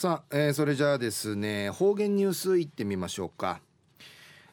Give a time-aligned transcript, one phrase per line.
[0.00, 3.60] さあ、えー、それじゃあですね方言ニュースいってみましょうか、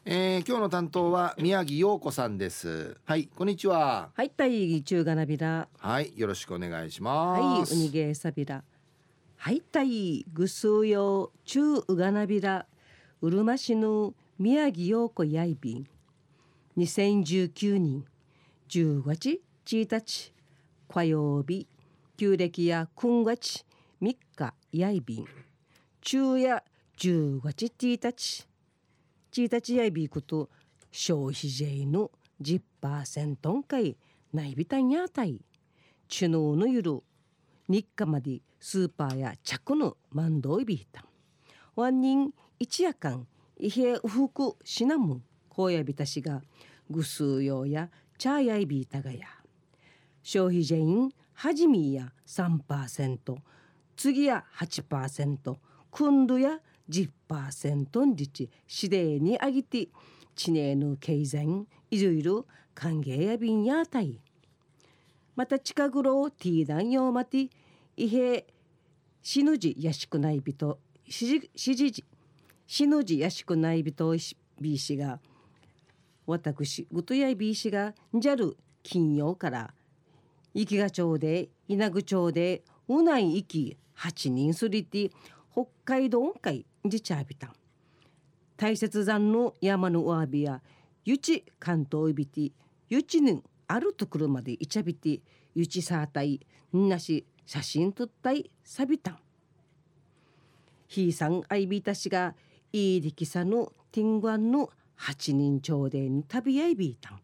[0.03, 2.97] えー、今日の担当は宮城陽子さんです。
[3.05, 4.09] はいこんにちは。
[4.13, 8.61] はいたい中がなびらはいよろしくお願いしはいますうにげさびら
[9.37, 12.65] はいたいぐすうよ中うがなびら
[13.21, 15.87] うるま市の宮城陽子やいびん。
[16.77, 18.03] 2019年
[18.67, 20.33] 10月1日
[20.89, 21.67] 火曜日
[22.17, 23.63] 旧暦や今月
[24.01, 25.25] 3日やいびん
[26.01, 26.63] 昼夜
[26.97, 28.47] 10月1日
[29.31, 30.49] 1日やいびいこと
[30.91, 32.11] 消費税の
[32.41, 33.97] 10%かい
[34.33, 35.41] ないびたんやたい
[36.07, 37.03] 知能のゆる
[37.67, 41.05] 日課までスーパーや着の万動いびいた。
[41.75, 43.27] ワン人一夜間
[43.59, 46.41] 伊平うふくしなむこうやびたしが
[46.89, 49.27] ぐすうようやチャーやいびいたがや。
[50.23, 53.37] 消費税員はじみや3%
[53.97, 55.55] 次や8%
[55.89, 58.49] 今度や10%んじち。
[58.81, 59.89] 指令にあげて
[60.35, 64.21] 知名の経済いろいろ歓迎やびんやたい。
[65.35, 67.49] また近頃ティーダンヨーマティ
[67.95, 68.43] 伊平
[69.21, 72.05] 死ぬじやしくない人しじしじじ
[72.65, 74.11] 死ぬじやしくない人
[74.59, 75.19] ビー氏が
[76.25, 79.73] 私ぐとやいビー氏がじゃる金曜から
[80.55, 85.11] 生きが町で稲具町でうない息八人すりて
[85.51, 87.53] 北海道海自チャービタン
[88.57, 90.61] 大雪山の山のおわびや
[91.05, 92.51] ゆち関東いびて
[92.89, 95.19] ゆちぬんあるところまでいちゃびて
[95.53, 96.39] ゆちさあたい
[96.73, 99.17] なし写真撮ったいさびたん。
[100.87, 102.35] ひいさんあいびたしが
[102.71, 107.19] いい力さのティングアンの八人町での旅やいびいたん。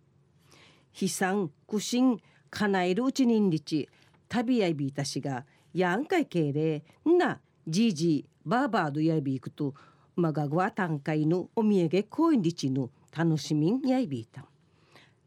[0.92, 2.20] ひさんくしん
[2.50, 3.90] かなえるうちにんりち
[4.30, 9.74] 旅やいびいたしがやんかいけいれんなじいじばあばあどやいびいくと
[10.16, 14.42] まがぐわたんかいのおみえげこいんりちの楽しみんやいびいた。
[14.42, 14.46] ん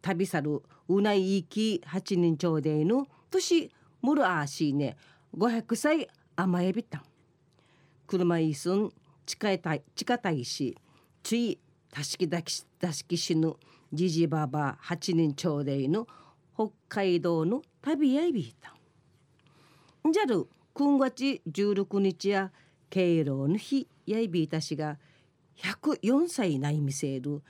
[0.03, 4.97] 旅さるうないいき八人町でいの年むるあしいね
[5.37, 7.03] 500歳甘えびたん。
[8.07, 8.93] 車いすん
[9.25, 10.78] 近いたい近たいし
[11.25, 11.59] つい
[11.91, 13.57] たしきだきだしきしぬ
[13.93, 16.07] じじばば八人町でいの
[16.55, 18.76] 北海道の旅やいびいたん。
[20.12, 22.53] じゃる今月16日や
[22.91, 24.99] 敬老の日やいびいたしが
[25.59, 27.43] 104歳ないみせる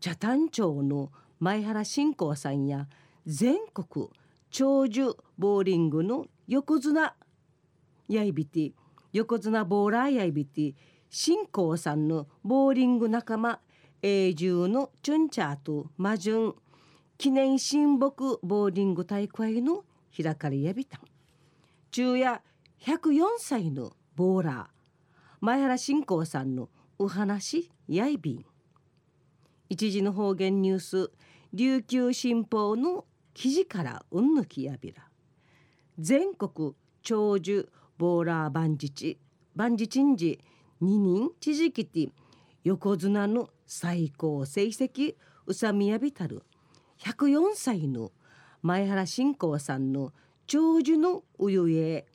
[0.00, 1.10] 茶谷町の
[1.40, 2.88] 前原信仰さんや
[3.26, 4.08] 全国
[4.50, 7.14] 長寿ボーリングの横綱
[8.08, 8.72] やいびて
[9.12, 10.74] 横綱ボーラーやいびて
[11.08, 13.60] 信仰さんのボーリング仲間
[14.02, 16.54] 永住のチュンチャーとマジュン
[17.16, 21.13] 記念親睦ボーリング大会の開かれやびたん。
[21.94, 22.42] 中夜
[22.80, 24.66] 104歳のボーラー
[25.38, 26.68] 前原信仰さんの
[26.98, 28.44] お話やいびん。
[29.68, 31.12] 一時の方言ニュース
[31.52, 35.04] 琉球新報の記事からうんぬきやびら。
[36.00, 39.20] 全国長寿ボーラー万日
[39.54, 40.40] 万日んじ
[40.80, 42.08] 二人知事きて
[42.64, 45.14] 横綱の最高成績
[45.46, 46.42] うさみやびたる。
[46.98, 48.10] 104歳の
[48.62, 50.12] 前原信仰さんの
[50.46, 52.06] 長寿のお湯へ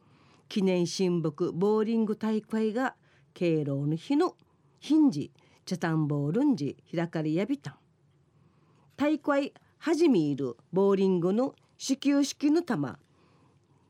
[0.47, 2.95] 記念親睦ボーリング大会が
[3.33, 4.35] 敬老の日の
[4.79, 5.31] ヒンジ
[5.65, 7.75] チャタンボールンジ開かれやびたん。
[8.97, 12.99] 大会はじめいるボーリングの始球式の玉。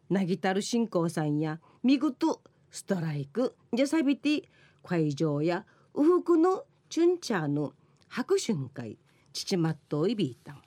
[0.10, 2.42] なぎたる信仰さんや見事
[2.72, 4.44] ストライクじゃさびて
[4.84, 7.74] 会場やウフクのチュンチャーの
[8.08, 8.98] 拍手会
[9.34, 10.62] 父まっといびいたん。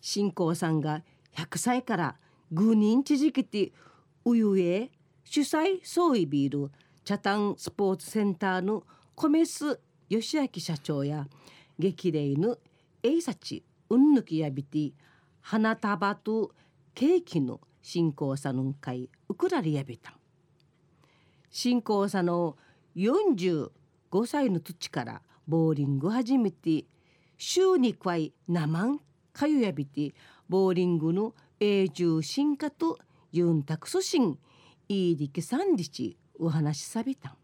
[0.00, 1.02] 信仰さんが
[1.36, 2.16] 100歳から
[2.52, 3.72] グ人知事きて
[4.24, 4.90] うゆえ
[5.24, 6.70] 主催総意ビール
[7.04, 8.84] チャタンスポーツセンターの
[9.14, 11.26] コメス吉明社長や
[11.78, 12.58] 激励の
[13.02, 14.92] エイサチうんぬきやびて
[15.40, 16.52] 花束と
[16.94, 20.14] ケーキの信仰さの会ウクラリやびたん
[21.50, 22.56] 信仰さの
[22.96, 23.70] 45
[24.26, 26.84] 歳の土からボーリング始めて
[27.36, 29.00] 週に回生ん
[29.32, 30.14] かゆやびて
[30.52, 32.98] ボーリングの永住進化と
[33.32, 34.38] ユンタクソシン
[34.86, 37.36] イーディケサンリチお話しさびたん。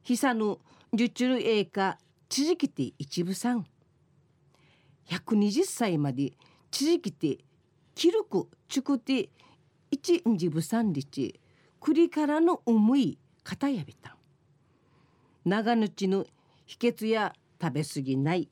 [0.00, 0.56] ひさぬ
[0.94, 1.98] 受注栄華
[2.30, 3.66] 知事きて一部さん。
[5.10, 6.32] 120歳まで
[6.70, 7.44] 知事きて
[7.94, 9.28] 記録ちくて
[9.90, 11.38] 一日部さんりち。
[11.78, 14.14] 栗からの重い肩やびたん。
[15.44, 16.24] 長ぬちの
[16.64, 18.48] 秘訣や食べ過ぎない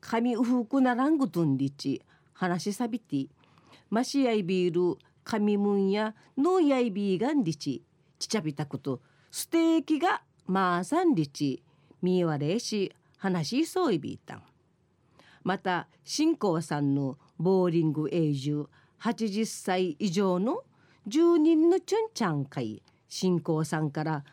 [0.00, 2.00] 髪うふくならんぐとんりち。
[2.36, 3.28] 話しさびて。
[3.88, 7.82] マシやいビール神ムンやノーやいビーガンリチ。
[8.18, 9.00] ちちゃびたこと
[9.30, 11.62] ステーキがまあさんりち
[12.02, 14.42] みわれし話しそういびいたん。
[15.44, 18.68] また新興さんのボーリング永住
[19.00, 20.62] 80歳以上の
[21.06, 22.82] 住人のチュンちゃん会。
[23.08, 24.24] 新興さんから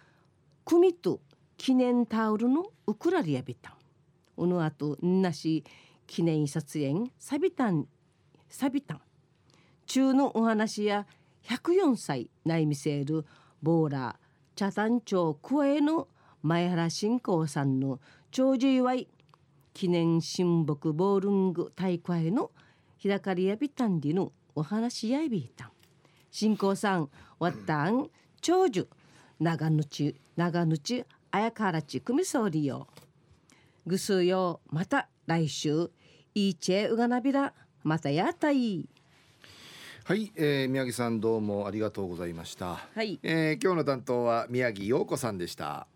[0.66, 1.22] 組と
[1.58, 3.74] 記念タオルのウクラリアビタン
[4.38, 5.64] うぬあとなし
[6.08, 7.88] 記念撮影サビタン
[8.50, 9.02] サビタン
[9.86, 11.06] 中のお話や
[11.44, 13.26] 104歳内見せる
[13.62, 14.16] ボーラー
[14.56, 16.08] 茶壇町クエの
[16.42, 18.00] 前原信仰さんの
[18.32, 19.08] 長寿祝い
[19.74, 22.52] 記念親睦ボールング大会の
[23.02, 25.72] 開かりやびたんりのお話やいびいたん。
[26.32, 27.10] 信仰さん
[27.40, 28.10] わったん
[28.42, 28.88] 長寿。
[29.40, 32.88] 長ぬち長ぬちあやからちくみそうりよ。
[33.86, 34.62] ぐすよ。
[34.70, 35.90] また来週
[36.36, 37.54] いいチェうがなびら
[37.84, 38.88] またやったい
[40.06, 42.82] はい、えー、宮城さんどうもありがとうございました。
[42.94, 45.88] はい、えー、今日の担当は宮城陽子さんでした。